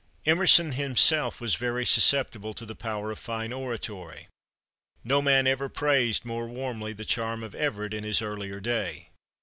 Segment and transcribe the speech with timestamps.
[0.25, 4.27] Emerson himself was very susceptible to the power of fine oratory.
[5.03, 9.09] No man ever praised more warmly the charm of Everett in his earlier day.